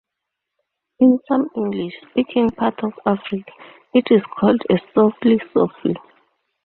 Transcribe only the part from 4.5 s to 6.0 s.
a "softly-softly".